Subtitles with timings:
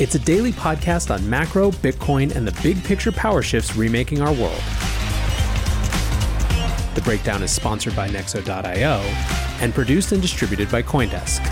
[0.00, 4.32] It's a daily podcast on macro, Bitcoin, and the big picture power shifts remaking our
[4.32, 4.62] world.
[6.94, 9.00] The Breakdown is sponsored by Nexo.io
[9.62, 11.44] and produced and distributed by Coindesk.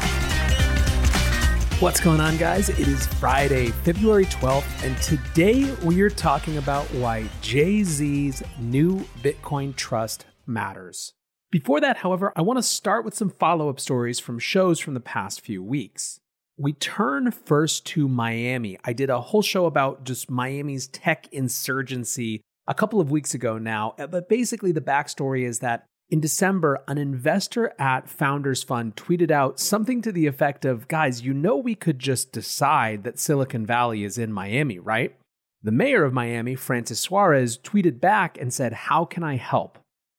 [1.83, 2.71] What's going on, guys?
[2.71, 9.01] It is Friday, February 12th, and today we are talking about why Jay Z's new
[9.23, 11.13] Bitcoin trust matters.
[11.51, 14.95] Before that, however, I want to start with some follow up stories from shows from
[14.95, 16.21] the past few weeks.
[16.61, 18.79] We turn first to Miami.
[18.85, 23.59] I did a whole show about just Miami's tech insurgency a couple of weeks ago
[23.59, 28.97] now, uh, but basically the backstory is that in December, an investor at Founders Fund
[28.97, 33.21] tweeted out something to the effect of Guys, you know, we could just decide that
[33.21, 35.15] Silicon Valley is in Miami, right?
[35.63, 39.79] The mayor of Miami, Francis Suarez, tweeted back and said, How can I help?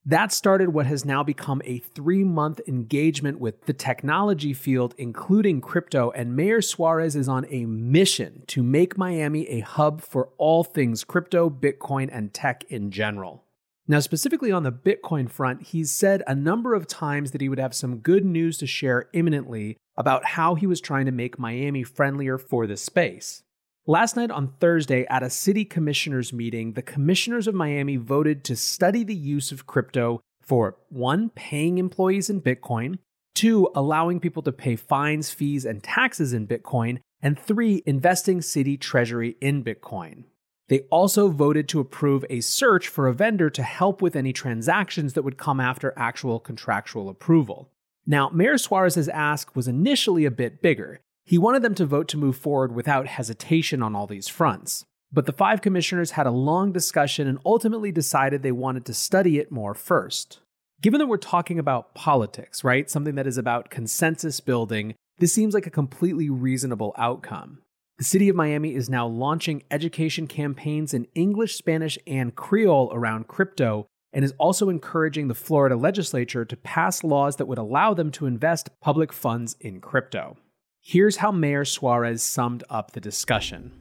[0.09, 5.62] That started what has now become a three month engagement with the technology field, including
[5.62, 6.09] crypto.
[6.09, 11.03] And Mayor Suarez is on a mission to make Miami a hub for all things
[11.03, 13.44] crypto, Bitcoin, and tech in general.
[13.88, 17.59] Now, specifically on the Bitcoin front, he's said a number of times that he would
[17.59, 21.84] have some good news to share imminently about how he was trying to make Miami
[21.84, 23.44] friendlier for the space.
[23.89, 28.55] Last night on Thursday, at a city commissioners meeting, the commissioners of Miami voted to
[28.55, 33.00] study the use of crypto for one, paying employees in Bitcoin,
[33.33, 38.77] two, allowing people to pay fines, fees, and taxes in Bitcoin, and three, investing city
[38.77, 40.25] treasury in Bitcoin.
[40.67, 45.13] They also voted to approve a search for a vendor to help with any transactions
[45.13, 47.71] that would come after actual contractual approval.
[48.06, 51.01] Now, Mayor Suarez's ask was initially a bit bigger.
[51.29, 54.84] He wanted them to vote to move forward without hesitation on all these fronts.
[55.13, 59.38] But the five commissioners had a long discussion and ultimately decided they wanted to study
[59.38, 60.39] it more first.
[60.81, 62.89] Given that we're talking about politics, right?
[62.89, 67.59] Something that is about consensus building, this seems like a completely reasonable outcome.
[68.00, 73.28] The city of Miami is now launching education campaigns in English, Spanish, and Creole around
[73.28, 78.09] crypto and is also encouraging the Florida legislature to pass laws that would allow them
[78.13, 80.35] to invest public funds in crypto.
[80.91, 83.72] Here's how Mayor Suarez summed up the discussion.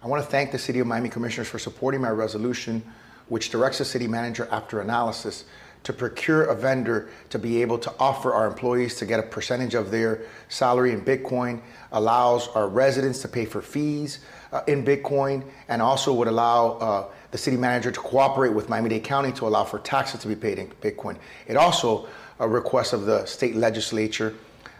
[0.00, 2.84] I want to thank the City of Miami Commissioners for supporting my resolution,
[3.26, 5.44] which directs the city manager after analysis
[5.82, 9.74] to procure a vendor to be able to offer our employees to get a percentage
[9.74, 11.60] of their salary in Bitcoin,
[11.90, 14.20] allows our residents to pay for fees
[14.52, 19.02] uh, in Bitcoin, and also would allow uh, the city manager to cooperate with Miami-Dade
[19.02, 21.16] County to allow for taxes to be paid in Bitcoin.
[21.48, 22.06] It also
[22.38, 24.36] a uh, request of the state legislature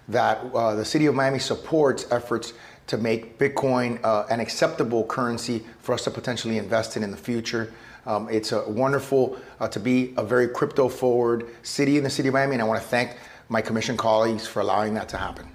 [0.08, 2.52] that uh, the city of Miami supports efforts
[2.86, 7.16] to make Bitcoin uh, an acceptable currency for us to potentially invest in in the
[7.16, 7.72] future.
[8.06, 12.28] Um, it's a wonderful uh, to be a very crypto forward city in the city
[12.28, 13.16] of Miami, and I want to thank
[13.50, 15.46] my commission colleagues for allowing that to happen.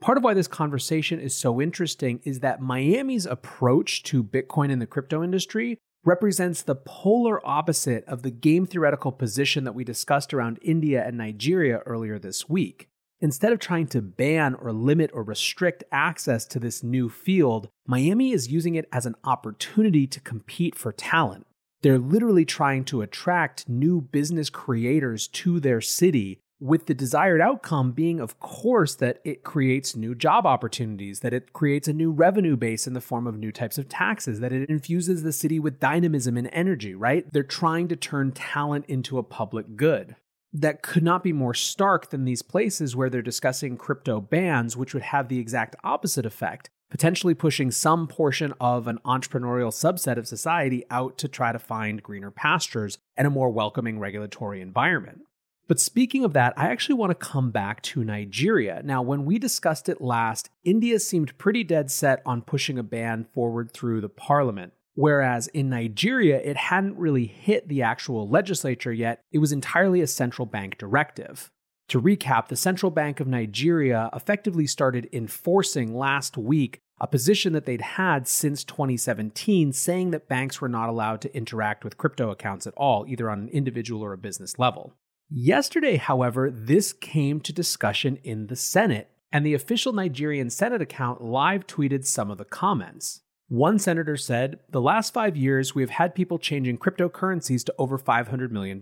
[0.00, 4.78] Part of why this conversation is so interesting is that Miami's approach to Bitcoin in
[4.78, 10.32] the crypto industry represents the polar opposite of the game theoretical position that we discussed
[10.32, 12.88] around India and Nigeria earlier this week.
[13.20, 18.30] Instead of trying to ban or limit or restrict access to this new field, Miami
[18.32, 21.44] is using it as an opportunity to compete for talent.
[21.82, 27.92] They're literally trying to attract new business creators to their city with the desired outcome
[27.92, 32.56] being, of course, that it creates new job opportunities, that it creates a new revenue
[32.56, 35.78] base in the form of new types of taxes, that it infuses the city with
[35.78, 37.32] dynamism and energy, right?
[37.32, 40.16] They're trying to turn talent into a public good.
[40.52, 44.94] That could not be more stark than these places where they're discussing crypto bans, which
[44.94, 50.26] would have the exact opposite effect, potentially pushing some portion of an entrepreneurial subset of
[50.26, 55.20] society out to try to find greener pastures and a more welcoming regulatory environment.
[55.68, 58.80] But speaking of that, I actually want to come back to Nigeria.
[58.82, 63.26] Now, when we discussed it last, India seemed pretty dead set on pushing a ban
[63.34, 64.72] forward through the parliament.
[64.98, 70.08] Whereas in Nigeria, it hadn't really hit the actual legislature yet, it was entirely a
[70.08, 71.52] central bank directive.
[71.90, 77.64] To recap, the Central Bank of Nigeria effectively started enforcing last week a position that
[77.64, 82.66] they'd had since 2017, saying that banks were not allowed to interact with crypto accounts
[82.66, 84.94] at all, either on an individual or a business level.
[85.30, 91.22] Yesterday, however, this came to discussion in the Senate, and the official Nigerian Senate account
[91.22, 93.20] live tweeted some of the comments.
[93.48, 97.98] One senator said, The last five years, we have had people changing cryptocurrencies to over
[97.98, 98.78] $500 million.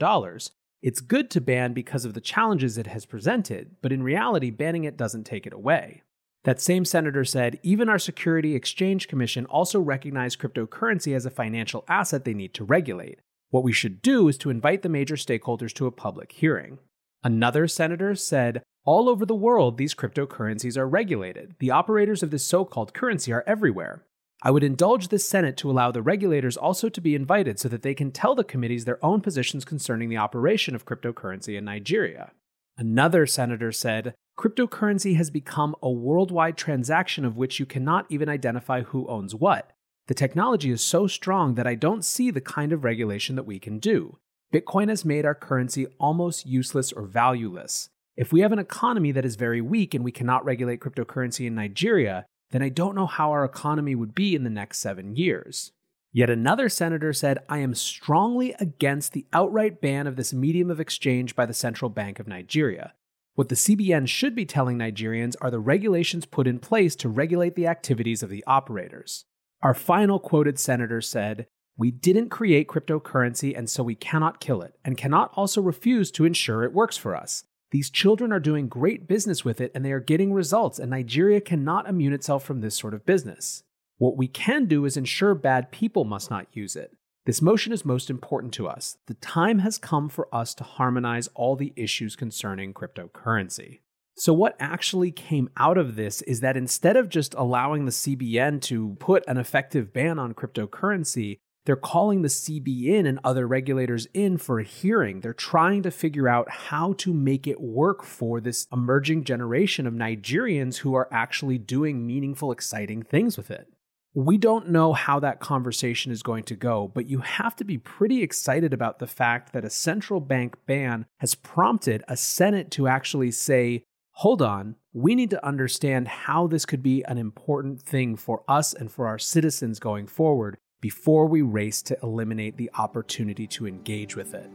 [0.82, 4.82] It's good to ban because of the challenges it has presented, but in reality, banning
[4.82, 6.02] it doesn't take it away.
[6.42, 11.84] That same senator said, even our Security Exchange Commission also recognized cryptocurrency as a financial
[11.88, 13.20] asset they need to regulate.
[13.50, 16.78] What we should do is to invite the major stakeholders to a public hearing.
[17.22, 21.54] Another senator said, All over the world, these cryptocurrencies are regulated.
[21.60, 24.04] The operators of this so called currency are everywhere.
[24.46, 27.82] I would indulge the Senate to allow the regulators also to be invited so that
[27.82, 32.30] they can tell the committees their own positions concerning the operation of cryptocurrency in Nigeria.
[32.78, 38.82] Another senator said, Cryptocurrency has become a worldwide transaction of which you cannot even identify
[38.82, 39.72] who owns what.
[40.06, 43.58] The technology is so strong that I don't see the kind of regulation that we
[43.58, 44.16] can do.
[44.54, 47.88] Bitcoin has made our currency almost useless or valueless.
[48.16, 51.56] If we have an economy that is very weak and we cannot regulate cryptocurrency in
[51.56, 55.72] Nigeria, then I don't know how our economy would be in the next seven years.
[56.12, 60.80] Yet another senator said, I am strongly against the outright ban of this medium of
[60.80, 62.94] exchange by the Central Bank of Nigeria.
[63.34, 67.54] What the CBN should be telling Nigerians are the regulations put in place to regulate
[67.54, 69.26] the activities of the operators.
[69.60, 74.78] Our final quoted senator said, We didn't create cryptocurrency, and so we cannot kill it,
[74.86, 77.44] and cannot also refuse to ensure it works for us.
[77.70, 81.40] These children are doing great business with it, and they are getting results, and Nigeria
[81.40, 83.64] cannot immune itself from this sort of business.
[83.98, 86.92] What we can do is ensure bad people must not use it.
[87.24, 88.98] This motion is most important to us.
[89.06, 93.80] The time has come for us to harmonize all the issues concerning cryptocurrency.
[94.16, 98.62] So, what actually came out of this is that instead of just allowing the CBN
[98.62, 104.38] to put an effective ban on cryptocurrency, they're calling the CBN and other regulators in
[104.38, 105.20] for a hearing.
[105.20, 109.92] They're trying to figure out how to make it work for this emerging generation of
[109.92, 113.66] Nigerians who are actually doing meaningful, exciting things with it.
[114.14, 117.76] We don't know how that conversation is going to go, but you have to be
[117.76, 122.86] pretty excited about the fact that a central bank ban has prompted a Senate to
[122.86, 128.16] actually say, hold on, we need to understand how this could be an important thing
[128.16, 133.44] for us and for our citizens going forward before we race to eliminate the opportunity
[133.44, 134.48] to engage with it.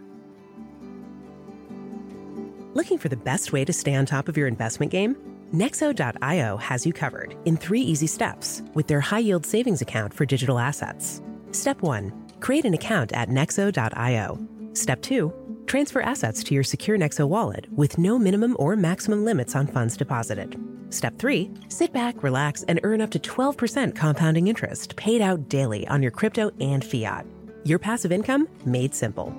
[2.74, 5.18] Looking for the best way to stay on top of your investment game?
[5.54, 10.26] Nexo.io has you covered in three easy steps with their high yield savings account for
[10.26, 11.22] digital assets.
[11.52, 14.40] Step one create an account at Nexo.io.
[14.72, 15.34] Step two
[15.66, 19.98] Transfer assets to your secure Nexo wallet with no minimum or maximum limits on funds
[19.98, 20.58] deposited.
[20.92, 25.88] Step 3 Sit back, relax, and earn up to 12% compounding interest paid out daily
[25.88, 27.26] on your crypto and fiat.
[27.64, 29.34] Your passive income made simple.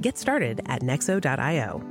[0.00, 1.82] Get started at nexo.io.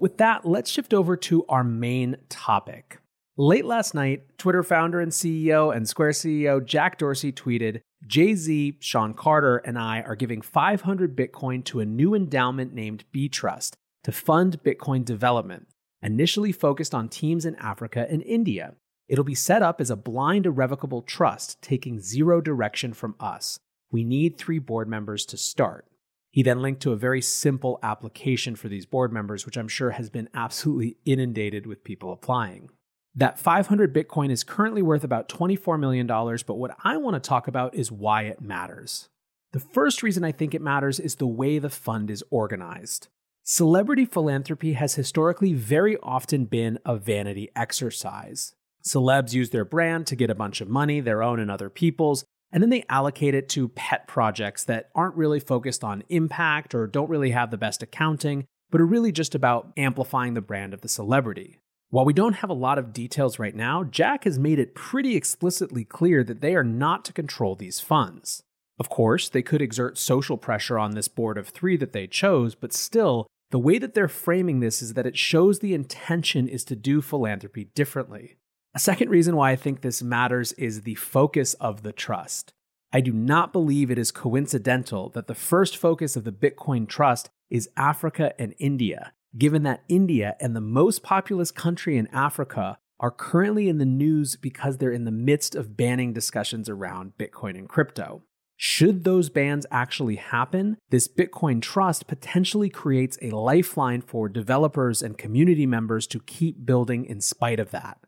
[0.00, 2.98] With that, let's shift over to our main topic.
[3.36, 8.78] Late last night, Twitter founder and CEO and Square CEO Jack Dorsey tweeted Jay Z,
[8.78, 13.74] Sean Carter, and I are giving 500 Bitcoin to a new endowment named B Trust
[14.04, 15.66] to fund Bitcoin development,
[16.00, 18.74] initially focused on teams in Africa and India.
[19.08, 23.58] It'll be set up as a blind irrevocable trust, taking zero direction from us.
[23.90, 25.86] We need three board members to start.
[26.30, 29.90] He then linked to a very simple application for these board members, which I'm sure
[29.90, 32.70] has been absolutely inundated with people applying.
[33.16, 37.46] That 500 Bitcoin is currently worth about $24 million, but what I want to talk
[37.46, 39.08] about is why it matters.
[39.52, 43.06] The first reason I think it matters is the way the fund is organized.
[43.44, 48.54] Celebrity philanthropy has historically very often been a vanity exercise.
[48.84, 52.24] Celebs use their brand to get a bunch of money, their own and other people's,
[52.50, 56.88] and then they allocate it to pet projects that aren't really focused on impact or
[56.88, 60.80] don't really have the best accounting, but are really just about amplifying the brand of
[60.80, 61.58] the celebrity.
[61.94, 65.14] While we don't have a lot of details right now, Jack has made it pretty
[65.14, 68.42] explicitly clear that they are not to control these funds.
[68.80, 72.56] Of course, they could exert social pressure on this board of three that they chose,
[72.56, 76.64] but still, the way that they're framing this is that it shows the intention is
[76.64, 78.38] to do philanthropy differently.
[78.74, 82.52] A second reason why I think this matters is the focus of the trust.
[82.92, 87.30] I do not believe it is coincidental that the first focus of the Bitcoin Trust
[87.50, 93.10] is Africa and India, given that India and the most populous country in Africa are
[93.10, 97.68] currently in the news because they're in the midst of banning discussions around Bitcoin and
[97.68, 98.22] crypto.
[98.56, 105.18] Should those bans actually happen, this Bitcoin trust potentially creates a lifeline for developers and
[105.18, 107.98] community members to keep building in spite of that.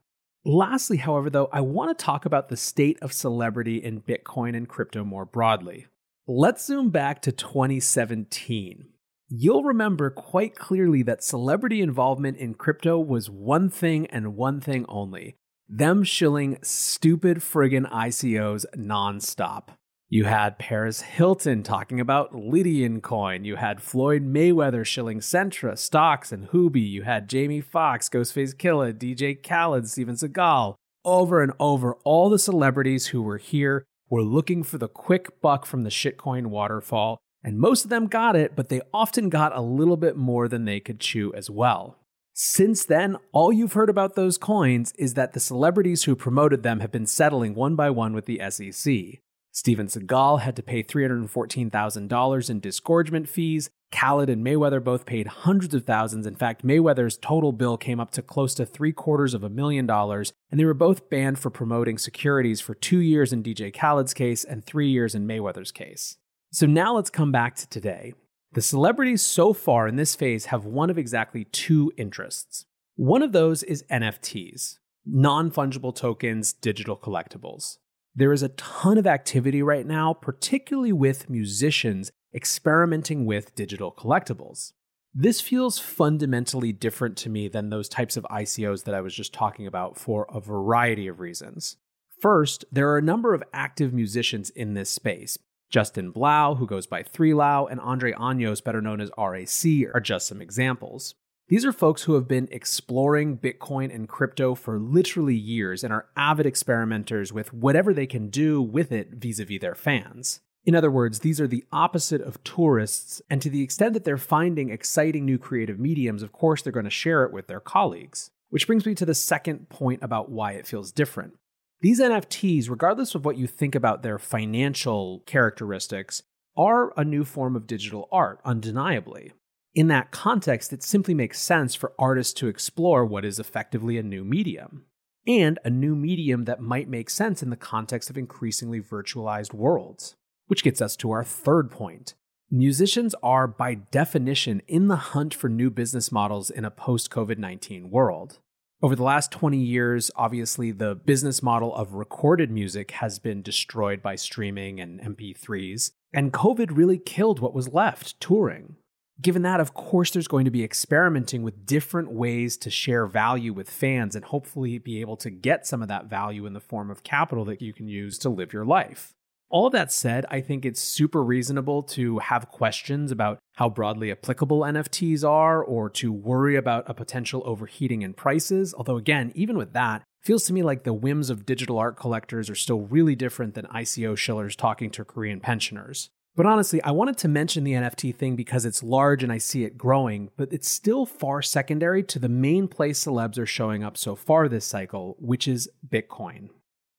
[0.44, 4.68] Lastly, however, though, I want to talk about the state of celebrity in Bitcoin and
[4.68, 5.88] crypto more broadly.
[6.28, 8.86] Let's zoom back to 2017.
[9.28, 14.86] You'll remember quite clearly that celebrity involvement in crypto was one thing and one thing
[14.88, 15.34] only
[15.68, 19.70] them shilling stupid friggin' ICOs nonstop.
[20.08, 23.44] You had Paris Hilton talking about Lydian coin.
[23.44, 26.88] You had Floyd Mayweather shilling Centra, Stox, and Hubii.
[26.88, 30.76] You had Jamie Foxx, Ghostface Killah, DJ Khaled, Steven Seagal.
[31.04, 35.66] Over and over, all the celebrities who were here were looking for the quick buck
[35.66, 39.60] from the shitcoin waterfall, and most of them got it, but they often got a
[39.60, 41.96] little bit more than they could chew as well.
[42.34, 46.80] Since then, all you've heard about those coins is that the celebrities who promoted them
[46.80, 49.20] have been settling one by one with the SEC.
[49.52, 53.70] Steven Seagal had to pay $314,000 in disgorgement fees.
[53.92, 56.26] Khaled and Mayweather both paid hundreds of thousands.
[56.26, 59.86] In fact, Mayweather's total bill came up to close to three quarters of a million
[59.86, 64.14] dollars, and they were both banned for promoting securities for two years in DJ Khaled's
[64.14, 66.18] case and three years in Mayweather's case.
[66.52, 68.14] So now let's come back to today.
[68.52, 72.64] The celebrities so far in this phase have one of exactly two interests.
[72.94, 77.76] One of those is NFTs, non fungible tokens, digital collectibles.
[78.14, 84.72] There is a ton of activity right now, particularly with musicians experimenting with digital collectibles.
[85.14, 89.34] This feels fundamentally different to me than those types of ICOs that I was just
[89.34, 91.76] talking about for a variety of reasons.
[92.20, 95.38] First, there are a number of active musicians in this space.
[95.70, 100.28] Justin Blau, who goes by 3Lau, and Andre Anjos, better known as RAC, are just
[100.28, 101.14] some examples.
[101.48, 106.06] These are folks who have been exploring Bitcoin and crypto for literally years and are
[106.16, 110.40] avid experimenters with whatever they can do with it vis a vis their fans.
[110.64, 114.18] In other words, these are the opposite of tourists, and to the extent that they're
[114.18, 118.32] finding exciting new creative mediums, of course, they're going to share it with their colleagues.
[118.50, 121.34] Which brings me to the second point about why it feels different.
[121.80, 126.22] These NFTs, regardless of what you think about their financial characteristics,
[126.56, 129.32] are a new form of digital art, undeniably
[129.76, 134.02] in that context, it simply makes sense for artists to explore what is effectively a
[134.02, 134.86] new medium,
[135.26, 140.16] and a new medium that might make sense in the context of increasingly virtualized worlds.
[140.46, 142.14] Which gets us to our third point.
[142.50, 147.36] Musicians are, by definition, in the hunt for new business models in a post COVID
[147.36, 148.38] 19 world.
[148.82, 154.02] Over the last 20 years, obviously, the business model of recorded music has been destroyed
[154.02, 158.76] by streaming and MP3s, and COVID really killed what was left touring.
[159.18, 163.54] Given that, of course, there's going to be experimenting with different ways to share value
[163.54, 166.90] with fans and hopefully be able to get some of that value in the form
[166.90, 169.14] of capital that you can use to live your life.
[169.48, 174.60] All that said, I think it's super reasonable to have questions about how broadly applicable
[174.60, 178.74] NFTs are or to worry about a potential overheating in prices.
[178.76, 182.50] Although, again, even with that, feels to me like the whims of digital art collectors
[182.50, 186.10] are still really different than ICO shillers talking to Korean pensioners.
[186.34, 189.64] But honestly, I wanted to mention the NFT thing because it's large and I see
[189.64, 193.96] it growing, but it's still far secondary to the main place celebs are showing up
[193.96, 196.50] so far this cycle, which is Bitcoin.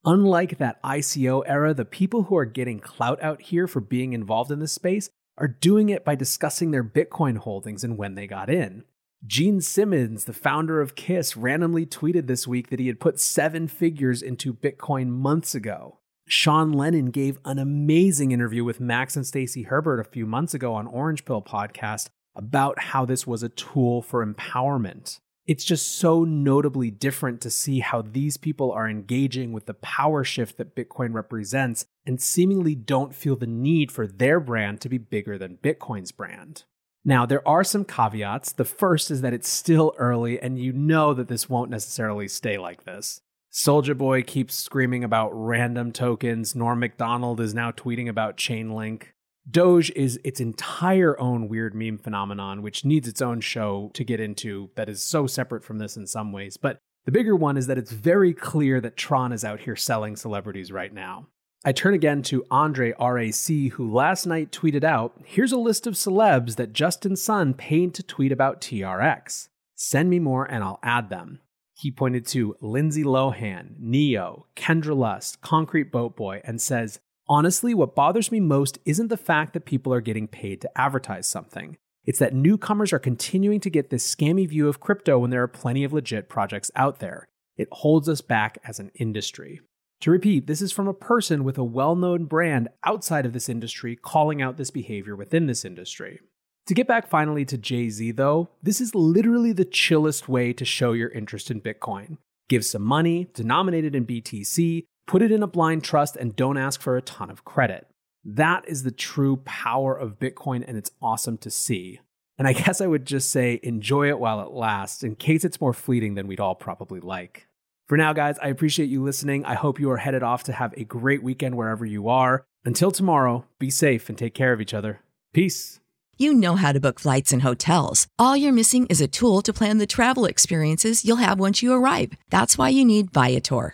[0.07, 4.51] Unlike that ICO era, the people who are getting clout out here for being involved
[4.51, 8.49] in this space are doing it by discussing their Bitcoin holdings and when they got
[8.49, 8.85] in.
[9.25, 13.67] Gene Simmons, the founder of Kiss, randomly tweeted this week that he had put seven
[13.67, 15.97] figures into Bitcoin months ago.
[16.25, 20.73] Sean Lennon gave an amazing interview with Max and Stacy Herbert a few months ago
[20.73, 25.19] on Orange Pill podcast about how this was a tool for empowerment.
[25.47, 30.25] It's just so notably different to see how these people are engaging with the power
[30.25, 34.97] shift that Bitcoin represents and seemingly don't feel the need for their brand to be
[34.97, 36.65] bigger than Bitcoin's brand.
[37.05, 38.51] Now, there are some caveats.
[38.51, 42.57] The first is that it's still early and you know that this won't necessarily stay
[42.57, 43.21] like this.
[43.49, 46.55] Soulja Boy keeps screaming about random tokens.
[46.55, 49.03] Norm MacDonald is now tweeting about Chainlink.
[49.49, 54.19] Doge is its entire own weird meme phenomenon, which needs its own show to get
[54.19, 56.57] into that is so separate from this in some ways.
[56.57, 60.17] But the bigger one is that it's very clear that Tron is out here selling
[60.17, 61.27] celebrities right now.
[61.63, 65.95] I turn again to Andre RAC, who last night tweeted out Here's a list of
[65.95, 69.47] celebs that Justin Sun paid to tweet about TRX.
[69.75, 71.39] Send me more and I'll add them.
[71.73, 77.95] He pointed to Lindsay Lohan, Ne-Yo, Kendra Lust, Concrete Boat Boy, and says, Honestly, what
[77.95, 81.75] bothers me most isn't the fact that people are getting paid to advertise something.
[82.05, 85.47] It's that newcomers are continuing to get this scammy view of crypto when there are
[85.47, 87.27] plenty of legit projects out there.
[87.57, 89.59] It holds us back as an industry.
[90.01, 93.49] To repeat, this is from a person with a well known brand outside of this
[93.49, 96.21] industry calling out this behavior within this industry.
[96.67, 100.63] To get back finally to Jay Z, though, this is literally the chillest way to
[100.63, 102.17] show your interest in Bitcoin.
[102.47, 106.79] Give some money, denominated in BTC, put it in a blind trust, and don't ask
[106.81, 107.87] for a ton of credit.
[108.23, 112.01] That is the true power of Bitcoin, and it's awesome to see.
[112.37, 115.61] And I guess I would just say enjoy it while it lasts, in case it's
[115.61, 117.47] more fleeting than we'd all probably like.
[117.87, 119.45] For now, guys, I appreciate you listening.
[119.45, 122.43] I hope you are headed off to have a great weekend wherever you are.
[122.65, 124.99] Until tomorrow, be safe and take care of each other.
[125.33, 125.79] Peace.
[126.17, 128.07] You know how to book flights and hotels.
[128.17, 131.71] All you're missing is a tool to plan the travel experiences you'll have once you
[131.71, 132.13] arrive.
[132.29, 133.73] That's why you need Viator.